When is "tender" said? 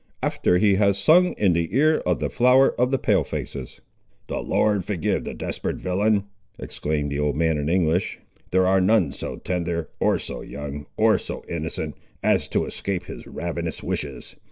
9.37-9.89